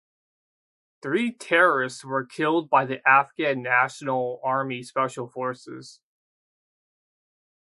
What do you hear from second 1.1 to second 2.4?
terrorists were